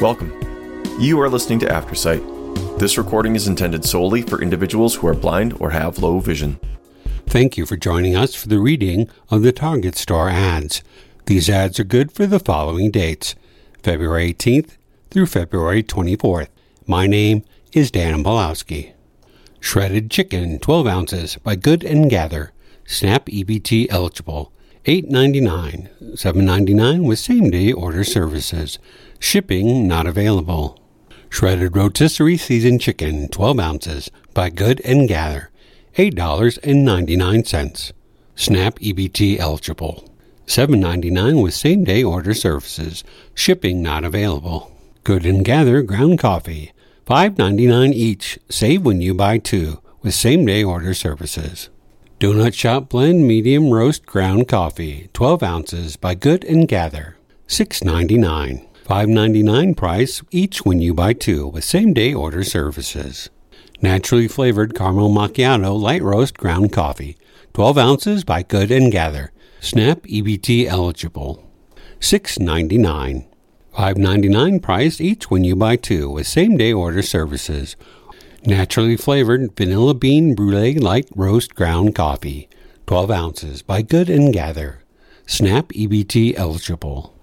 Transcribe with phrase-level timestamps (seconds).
[0.00, 0.30] Welcome.
[1.00, 2.78] You are listening to Aftersight.
[2.78, 6.60] This recording is intended solely for individuals who are blind or have low vision.
[7.26, 10.82] Thank you for joining us for the reading of the Target Store ads.
[11.24, 13.36] These ads are good for the following dates
[13.82, 14.76] February 18th
[15.10, 16.48] through February 24th.
[16.86, 17.42] My name
[17.72, 18.92] is Dan Pulowski.
[19.60, 22.52] Shredded chicken, 12 ounces, by Good and Gather.
[22.84, 24.52] Snap EBT eligible.
[24.84, 28.78] $8.99, $7.99 with same day order services.
[29.18, 30.80] Shipping not available.
[31.28, 35.50] Shredded rotisserie seasoned chicken, 12 ounces, by Good and Gather.
[35.96, 37.92] $8.99.
[38.34, 40.12] Snap EBT eligible.
[40.46, 43.02] $7.99 with same day order services.
[43.34, 44.70] Shipping not available.
[45.04, 46.72] Good and Gather ground coffee.
[47.06, 48.38] $5.99 each.
[48.48, 51.68] Save when you buy two with same day order services.
[52.18, 58.65] Donut Shop Blend Medium Roast Ground Coffee, 12 ounces by Good and Gather, $6.99.
[58.86, 63.28] $5.99 price each when you buy two with same day order services.
[63.82, 67.16] Naturally flavored caramel macchiato light roast ground coffee,
[67.52, 69.32] 12 ounces by Good and Gather.
[69.58, 71.44] Snap EBT eligible.
[71.98, 73.26] $6.99.
[73.74, 77.74] $5.99 price each when you buy two with same day order services.
[78.44, 82.48] Naturally flavored vanilla bean brulee light roast ground coffee,
[82.86, 84.84] 12 ounces by Good and Gather.
[85.26, 87.15] Snap EBT eligible.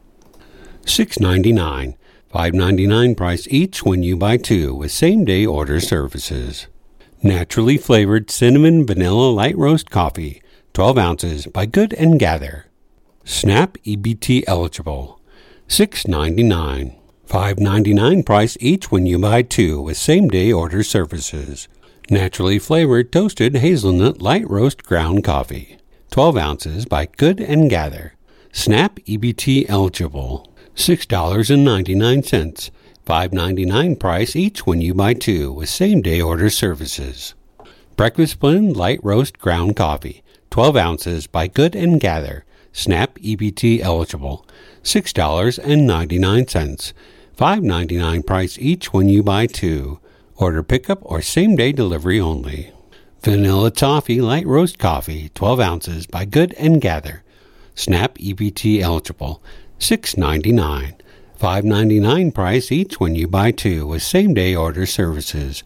[0.86, 1.96] $6.99.
[2.34, 6.68] $5.99 price each when you buy two with same day order services.
[7.22, 10.42] Naturally flavored cinnamon vanilla light roast coffee,
[10.74, 12.66] 12 ounces by Good and Gather.
[13.24, 15.22] Snap EBT eligible.
[15.68, 16.96] $6.99.
[17.28, 21.68] $5.99 price each when you buy two with same day order services.
[22.10, 25.78] Naturally flavored toasted hazelnut light roast ground coffee.
[26.12, 28.16] 12 ounces by Good and Gather.
[28.52, 30.53] Snap EBT eligible.
[30.76, 32.72] $6.99.
[33.06, 37.34] $5.99 price each when you buy two with same day order services.
[37.96, 40.24] Breakfast blend light roast ground coffee.
[40.50, 42.46] 12 ounces by Good and Gather.
[42.72, 44.48] Snap EBT eligible.
[44.84, 46.94] $6.99.
[47.38, 50.00] $5.99 price each when you buy two.
[50.38, 52.72] Order pickup or same day delivery only.
[53.22, 57.24] Vanilla Toffee Light Roast Coffee, 12 ounces by Good and Gather.
[57.76, 59.42] Snap EBT eligible.
[59.84, 60.94] $6.99.
[61.42, 65.62] $5.99 price each when you buy two with same day order services.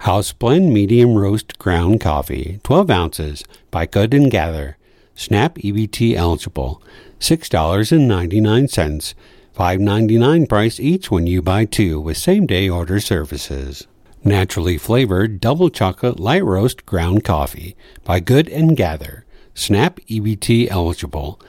[0.00, 4.76] House Blend Medium Roast Ground Coffee, 12 ounces by Good and Gather.
[5.14, 6.82] Snap EBT eligible.
[7.18, 9.14] $6.99.
[9.56, 13.86] $5.99 price each when you buy two with same day order services.
[14.22, 19.24] Naturally flavored double chocolate light roast ground coffee by Good and Gather.
[19.54, 21.40] Snap EBT eligible.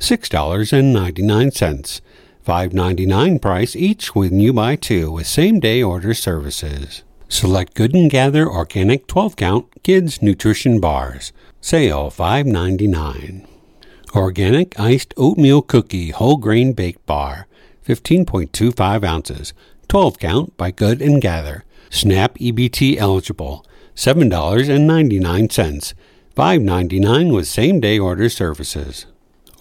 [0.00, 2.00] $6.99.
[2.44, 7.02] $5.99 price each when you buy two with same day order services.
[7.28, 11.32] Select Good and Gather organic 12 count kids nutrition bars.
[11.60, 13.46] Sale $5.99.
[14.16, 17.46] Organic iced oatmeal cookie whole grain baked bar
[17.86, 19.52] 15.25 ounces,
[19.88, 21.64] 12 count by Good and Gather.
[21.90, 25.94] Snap EBT eligible, $7.99,
[26.36, 29.06] $5.99 with same day order services.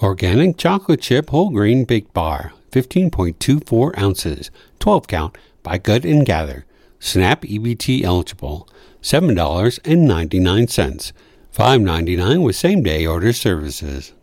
[0.01, 4.49] Organic chocolate chip whole grain baked bar, 15.24 ounces,
[4.79, 6.65] 12 count by Good and Gather.
[6.99, 8.69] Snap EBT eligible,
[9.01, 11.11] $7.99,
[11.53, 14.13] $5.99 with same day order services.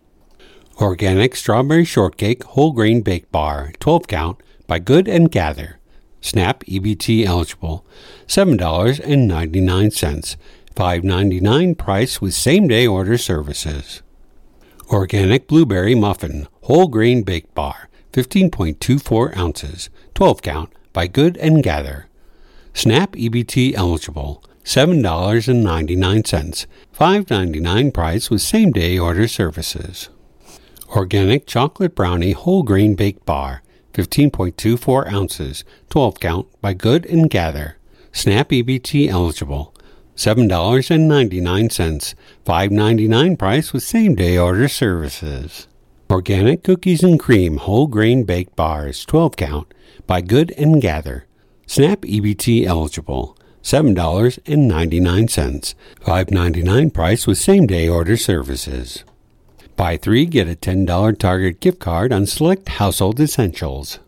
[0.81, 5.79] Organic Strawberry Shortcake Whole Grain Baked Bar, 12 count, by Good and Gather.
[6.23, 7.85] Snap EBT eligible.
[8.27, 10.37] $7.99.
[10.75, 14.03] $5.99 price with same day order services.
[14.91, 22.07] Organic Blueberry Muffin Whole Grain Baked Bar, 15.24 ounces, 12 count, by Good and Gather.
[22.73, 24.43] Snap EBT eligible.
[24.65, 26.67] $7.99.
[26.97, 30.09] $5.99 price with same day order services.
[30.91, 37.77] Organic chocolate brownie whole grain baked bar, 15.24 ounces, 12 count by Good and Gather.
[38.13, 39.75] Snap EBT eligible.
[40.17, 42.15] $7.99,
[42.45, 45.67] $5.99 price with same day order services.
[46.11, 49.75] Organic cookies and cream whole grain baked bars, 12 count,
[50.07, 51.27] by Good and Gather.
[51.67, 53.37] Snap EBT eligible.
[53.63, 59.05] $7.99, $5.99 price with same day order services.
[59.77, 63.99] Buy three, get a $10 Target gift card on select household essentials.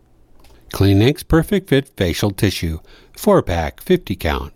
[0.72, 2.78] Kleenex Perfect Fit Facial Tissue,
[3.16, 4.52] 4 pack, 50 count,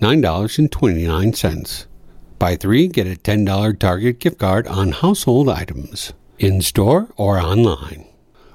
[0.00, 1.86] $9.29.
[2.38, 8.06] Buy three, get a $10 Target gift card on household items, in store or online.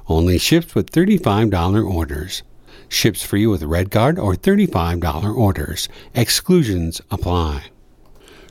[0.08, 2.44] Only ships with $35 orders.
[2.90, 5.90] Ships free with RedCard or $35 orders.
[6.14, 7.64] Exclusions apply.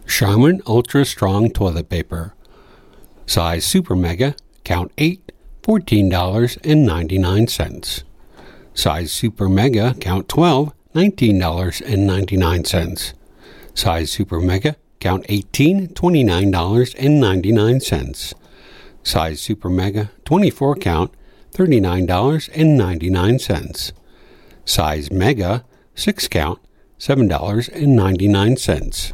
[0.07, 2.35] Charmin Ultra Strong Toilet Paper.
[3.27, 4.35] Size Super Mega,
[4.65, 5.31] count 8,
[5.63, 8.03] $14.99.
[8.75, 13.13] Size Super Mega, count 12, $19.99.
[13.75, 18.35] Size Super Mega, count 18, $29.99.
[19.03, 21.11] Size Super Mega, 24 count,
[21.53, 23.93] $39.99.
[24.65, 25.65] Size Mega,
[25.95, 26.61] 6 count,
[26.99, 29.13] $7.99.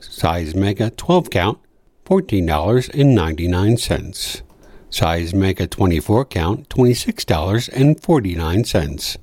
[0.00, 1.58] Size Mega 12 count,
[2.04, 4.42] $14.99.
[4.90, 9.16] Size Mega 24 count, $26.49.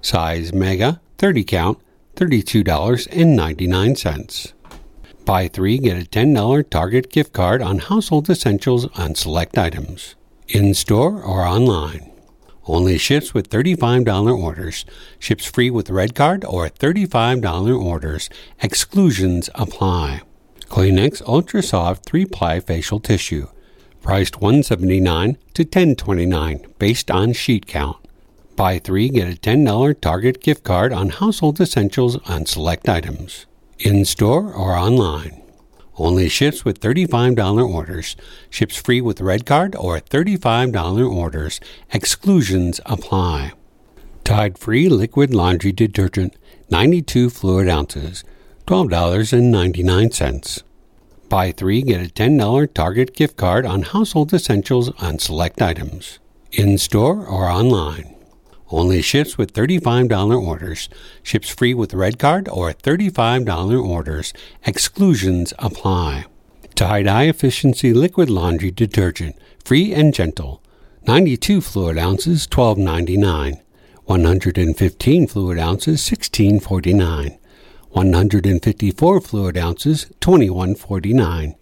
[0.00, 1.78] Size Mega 30 count,
[2.16, 4.52] $32.99.
[5.26, 10.14] Buy three, get a $10 Target gift card on household essentials on select items,
[10.48, 12.10] in store or online.
[12.66, 14.86] Only ships with $35 orders.
[15.18, 18.30] Ships free with red card or $35 orders.
[18.62, 20.22] Exclusions apply.
[20.68, 23.46] Kleenex Ultra Soft 3 ply facial tissue.
[24.00, 27.98] Priced 179 to 1029 based on sheet count.
[28.60, 33.46] Buy three, get a $10 Target gift card on household essentials on select items,
[33.78, 35.40] in store or online.
[35.96, 38.16] Only ships with $35 orders.
[38.50, 41.58] Ships free with red card or $35 orders.
[41.90, 43.52] Exclusions apply.
[44.24, 46.36] Tide Free Liquid Laundry Detergent,
[46.68, 48.24] 92 fluid ounces,
[48.66, 50.62] $12.99.
[51.30, 56.18] Buy three, get a $10 Target gift card on household essentials on select items,
[56.52, 58.19] in store or online.
[58.70, 60.88] Only ships with $35 orders.
[61.22, 64.32] Ships free with red card or $35 orders.
[64.64, 66.26] Exclusions apply.
[66.74, 70.62] Tide High Efficiency Liquid Laundry Detergent, free and gentle.
[71.06, 73.60] 92 fluid ounces, $12.99.
[74.04, 77.38] 115 fluid ounces, $16.49.
[77.90, 81.54] 154 fluid ounces, $21.49.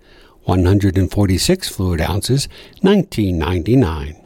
[0.44, 2.48] 146 fluid ounces,
[2.82, 4.17] $19.99.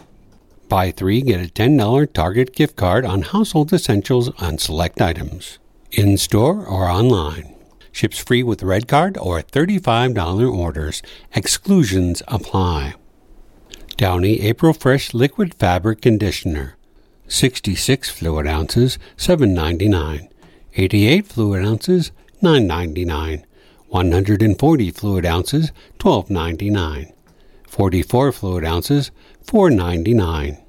[0.72, 5.58] Buy three, get a $10 Target gift card on household essentials on select items,
[5.90, 7.54] in store or online.
[7.92, 11.02] Ships free with red card or $35 orders.
[11.34, 12.94] Exclusions apply.
[13.98, 16.78] Downy April Fresh Liquid Fabric Conditioner.
[17.28, 20.30] 66 fluid ounces, $7.99.
[20.74, 23.44] 88 fluid ounces, $9.99.
[23.88, 27.12] 140 fluid ounces, $12.99.
[27.72, 29.10] 44 fluid ounces,
[29.46, 30.62] $4.99.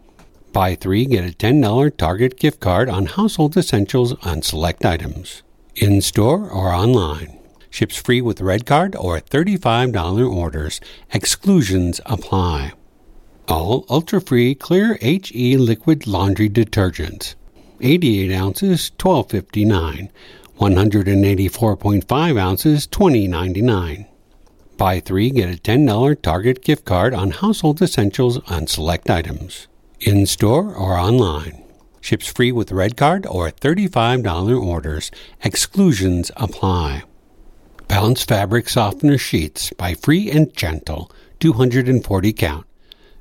[0.53, 5.44] Buy three, get a $10 Target gift card on household essentials on select items,
[5.75, 7.38] in store or online.
[7.69, 10.79] Ships free with red card or $35 orders.
[11.11, 12.71] Exclusions apply.
[13.49, 17.35] All ultra free clear HE liquid laundry detergents.
[17.81, 20.09] 88 ounces, $12.59.
[20.57, 24.07] 184.5 ounces, $20.99.
[24.77, 29.67] Buy three, get a $10 Target gift card on household essentials on select items,
[29.99, 31.63] in store or online.
[32.01, 35.11] Ships free with red card or $35 orders.
[35.43, 37.03] Exclusions apply.
[37.87, 42.65] Bounce Fabric Softener Sheets by Free and Gentle, 240 count,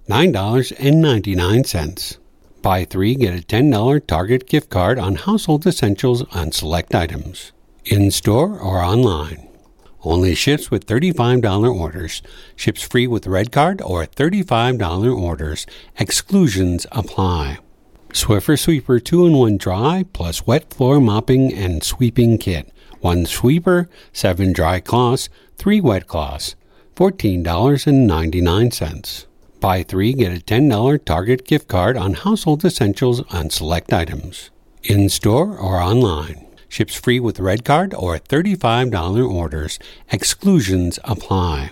[0.09, 2.19] $9.99.
[2.63, 7.53] Buy three, get a $10 Target gift card on household essentials on select items,
[7.85, 9.52] in store or online.
[10.05, 12.23] Only ships with $35 orders.
[12.57, 15.67] Ships free with red card or $35 orders.
[15.99, 17.59] Exclusions apply.
[18.13, 22.71] Swiffer Sweeper 2 in 1 dry plus wet floor mopping and sweeping kit.
[23.01, 26.55] 1 sweeper, 7 dry cloths, 3 wet cloths.
[26.95, 29.27] $14.99.
[29.61, 34.51] Buy 3 get a $10 Target gift card on household essentials on select items.
[34.83, 36.42] In store or online.
[36.73, 39.79] Ships free with red card or $35 orders.
[40.11, 41.71] Exclusions apply.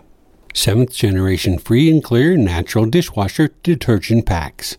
[0.52, 4.76] Seventh generation free and clear natural dishwasher detergent packs.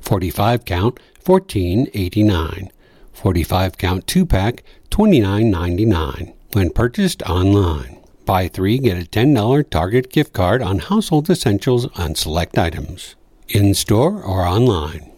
[0.00, 2.70] 45 count, $14.89.
[3.12, 7.96] 45 count 2 pack, $29.99 when purchased online.
[8.26, 13.14] Buy 3 get a $10 Target gift card on household essentials on select items.
[13.48, 15.12] In store or online.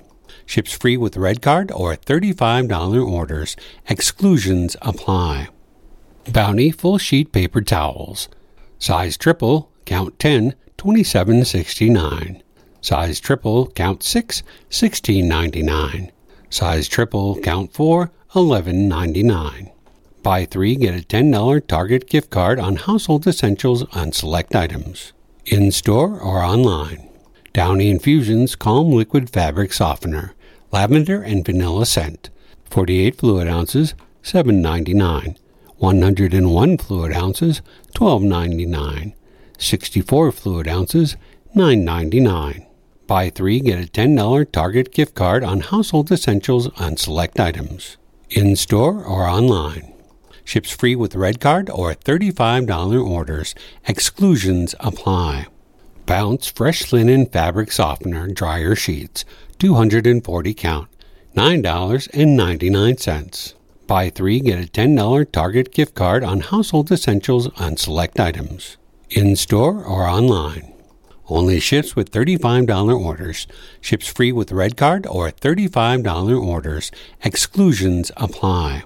[0.50, 3.54] Ships free with red card or $35 orders.
[3.88, 5.46] Exclusions apply.
[6.28, 8.28] Bounty full sheet paper towels.
[8.76, 12.42] Size triple, count 10, 27.69.
[12.80, 16.10] Size triple, count 6, 16.99.
[16.48, 19.70] Size triple, count 4, 11.99.
[20.24, 25.12] Buy 3 get a $10 Target gift card on household essentials on select items,
[25.46, 27.08] in store or online.
[27.52, 30.34] Downy Infusions Calm Liquid Fabric Softener
[30.70, 32.30] lavender and vanilla scent.
[32.64, 35.36] 48 fluid ounces, $7.99.
[35.78, 37.62] 101 fluid ounces,
[37.94, 39.14] $12.99.
[39.58, 41.16] 64 fluid ounces,
[41.56, 42.66] $9.99.
[43.06, 47.96] Buy three, get a $10 Target gift card on household essentials on select items.
[48.30, 49.92] In store or online.
[50.44, 53.54] Ships free with red card or $35 orders.
[53.86, 55.46] Exclusions apply.
[56.06, 59.24] Bounce Fresh Linen Fabric Softener Dryer Sheets,
[59.60, 60.88] 240 count,
[61.36, 63.54] $9.99.
[63.86, 68.78] Buy three, get a $10 Target gift card on household essentials on select items.
[69.10, 70.72] In store or online.
[71.28, 73.46] Only ships with $35 orders.
[73.82, 76.90] Ships free with red card or $35 orders.
[77.22, 78.84] Exclusions apply.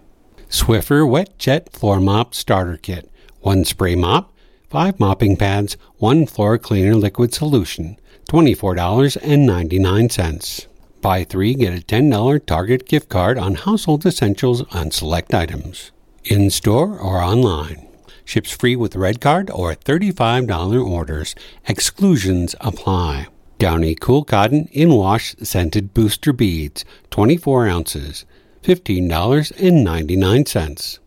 [0.49, 3.09] Swiffer Wet Jet Floor Mop Starter Kit.
[3.43, 4.34] One spray mop,
[4.75, 7.97] five mopping pads, one floor cleaner liquid solution.
[8.29, 10.67] $24.99.
[11.01, 15.93] Buy three, get a $10 Target gift card on household essentials on select items.
[16.25, 17.87] In store or online.
[18.25, 21.37] Ships free with red card or $35 orders.
[21.69, 23.29] Exclusions apply.
[23.61, 28.27] Downy Cool Cotton In Wash Scented Booster Beads, 24 ounces,
[28.65, 30.99] $15.99.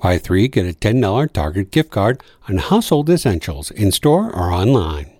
[0.00, 5.10] Buy three, get a $10 Target gift card on household essentials in store or online.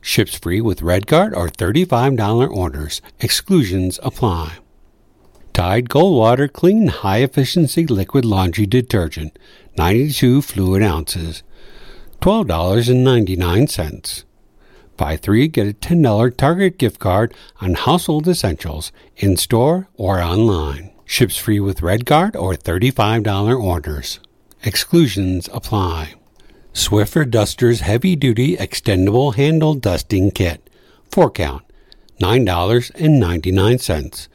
[0.00, 3.00] Ships free with RedCard or $35 orders.
[3.20, 4.54] Exclusions apply.
[5.52, 9.38] Tide Coldwater Clean High Efficiency Liquid Laundry Detergent,
[9.78, 11.44] 92 fluid ounces,
[12.20, 14.24] $12.99.
[14.96, 20.90] Buy three, get a $10 Target gift card on household essentials in store or online.
[21.08, 24.18] Ships free with red card or $35 orders.
[24.64, 26.14] Exclusions apply.
[26.74, 30.68] Swiffer Dusters Heavy Duty Extendable Handle Dusting Kit.
[31.10, 31.62] 4 count.
[32.20, 34.28] $9.99.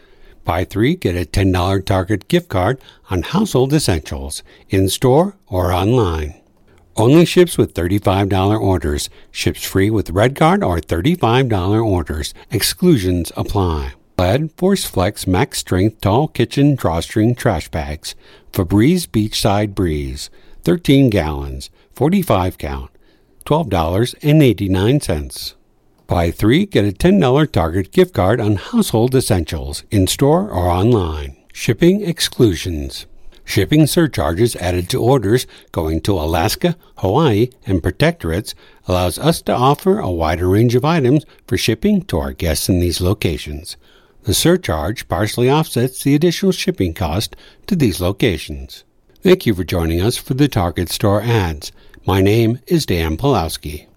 [0.44, 6.36] Buy three, get a $10 Target gift card on household essentials in store or online.
[6.96, 9.10] Only ships with $35 orders.
[9.30, 12.34] Ships free with red card or $35 orders.
[12.50, 13.94] Exclusions apply.
[14.22, 18.14] Glad Force Flex Max Strength Tall Kitchen Drawstring Trash Bags.
[18.54, 20.30] Febreze Beachside Breeze.
[20.64, 21.72] 13 gallons.
[21.96, 22.92] 45 count.
[23.48, 25.56] $12.89.
[26.06, 31.36] Buy three, get a $10 Target gift card on household essentials in store or online.
[31.52, 33.08] Shipping exclusions.
[33.44, 38.54] Shipping surcharges added to orders going to Alaska, Hawaii, and protectorates
[38.88, 42.80] allows us to offer a wider range of items for shipping to our guests in
[42.80, 43.78] these locations.
[44.24, 47.36] The surcharge partially offsets the additional shipping cost
[47.66, 48.84] to these locations.
[49.24, 51.72] Thank you for joining us for the Target Store ads.
[52.06, 53.88] My name is Dan Pulowski.